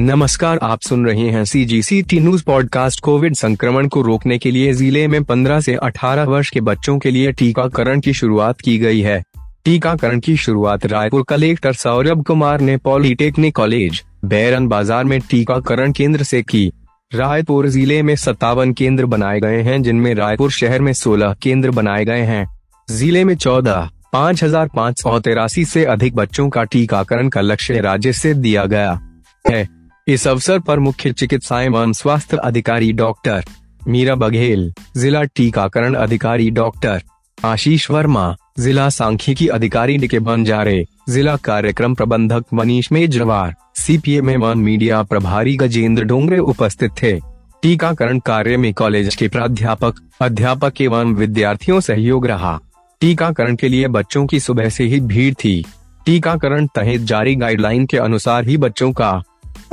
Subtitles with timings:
[0.00, 4.36] नमस्कार, आप सुन रहे हैं C G C T news podcast COVID संक्रमण को रोकने
[4.38, 8.60] के लिए ज़िले में 15 से 18 वर्ष के बच्चों के लिए टीकाकरण की शुरुआत
[8.60, 9.22] की गई है।
[9.64, 16.22] टीकाकरण की शुरुआत रायपुर कलेक्टर सौरभ कुमार ने पॉलिटेक्निक कॉलेज, बैरन बाज़ार में टीकाकरण केंद्र
[16.22, 16.70] से की।
[17.12, 22.04] रायपुर ज़िले में सत्तावन केंद्र बनाए गए हैं, जिनमें रायपुर शहर में 16 केंद्र बनाए
[22.04, 22.46] गए हैं।
[22.88, 27.80] ज़िले में चौदह, पाँच हज़ार पाँच सौ तिरासी से अधिक बच्चों का टीकाकरण का लक्ष्य
[27.80, 28.98] राज्य से दिया गया
[29.44, 29.77] है।
[30.08, 33.44] इस अवसर पर मुख्य चिकित्सा एवं स्वास्थ्य अधिकारी डॉक्टर
[33.88, 37.02] मीरा बघेल, जिला टीकाकरण अधिकारी डॉक्टर
[37.38, 45.02] आशीष वर्मा, जिला सांख्यिकी अधिकारी डीके बंजारे जिला कार्यक्रम प्रबंधक मनीष मेजरवार, सीपीएम एवं मीडिया
[45.02, 47.18] प्रभारी गजेंद्र डोंगरे उपस्थित थे।
[47.62, 52.58] टीकाकरण कार्य में कॉलेज के प्राध्यापक, अध्यापक एवं विद्यार्थियों सहयोग रहा।
[53.00, 55.64] टीकाकरण के लिए बच्चों की सुबह से ही भीड़ थी।
[56.06, 59.22] टीकाकरण तहत जारी गाइडलाइन के अनुसार ही बच्चों का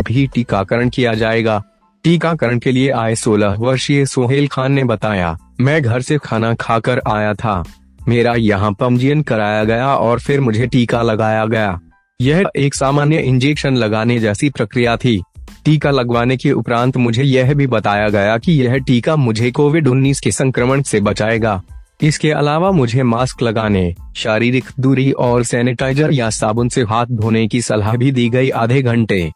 [0.01, 1.61] भी टीकाकरण किया जाएगा।
[2.03, 7.01] टीकाकरण के लिए आए 16 वर्षीय सोहेल खान ने बताया, मैं घर से खाना खाकर
[7.07, 7.63] आया था।
[8.07, 11.79] मेरा यहाँ पंजीयन कराया गया और फिर मुझे टीका लगाया गया।
[12.21, 15.21] यह एक सामान्य इंजेक्शन लगाने जैसी प्रक्रिया थी।
[15.65, 20.19] टीका लगवाने के उपरांत मुझे यह भी बताया गया कि यह टीका मुझे कोविड 19
[20.19, 21.61] के संक्रमण से बचाएगा।
[22.01, 27.61] इसके अलावा मुझे मास्क लगाने, शारीरिक दूरी और सैनिटाइजर या साबुन से हाथ धोने की
[27.61, 29.31] सलाह भी दी गई आधे घंटे।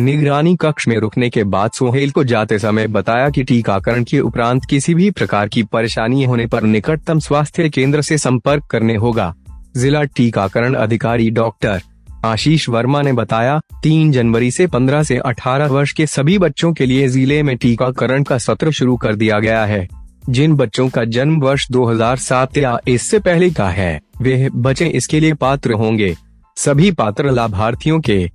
[0.00, 4.62] निगरानी कक्ष में रुकने के बाद सोहेल को जाते समय बताया कि टीकाकरण के उपरांत
[4.70, 9.34] किसी भी प्रकार की परेशानी होने पर निकटतम स्वास्थ्य केंद्र से संपर्क करने होगा।
[9.76, 11.82] जिला टीकाकरण अधिकारी डॉक्टर
[12.24, 16.86] आशीष वर्मा ने बताया, तीन जनवरी से 15 से 18 वर्ष के सभी बच्चों के
[16.86, 19.88] लिए ज़िले में टीकाकरण का सत्र शुरू कर दिया गया है।
[20.28, 25.34] जिन बच्चों का जन्म वर्ष 2007 या इससे पहले का है, वे बच्चे इसके लिए
[25.34, 26.14] पात्र होंगे।
[26.56, 28.30] सभी पात्र लाभार्थियों के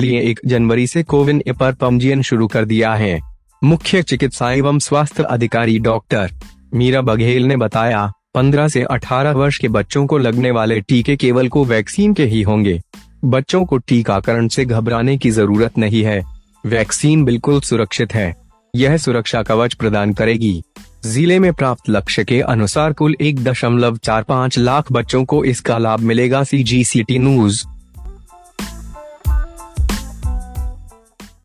[0.00, 3.20] लिए एक जनवरी से कोविन ऐप पर पंजीयन शुरू कर दिया है।
[3.64, 6.30] मुख्य चिकित्सा एवं स्वास्थ्य अधिकारी डॉक्टर
[6.74, 11.48] मीरा बघेल ने बताया 15 से 18 वर्ष के बच्चों को लगने वाले टीके केवल
[11.48, 12.80] को वैक्सीन के ही होंगे।
[13.24, 16.22] बच्चों को टीकाकरण से घबराने की ज़रूरत नहीं है।
[16.66, 18.34] वैक्सीन बिल्कुल सुरक्षित है।
[18.74, 20.62] यह सुरक्षा कवच प्रदान करेगी।
[21.04, 25.78] ज़िले में प्राप्त लक्ष्य के अनुसार कुल एक दशमलव चार पाँच लाख बच्चों को इसका
[25.78, 27.64] लाभ मिलेगा सी जी सी टी न्यूज़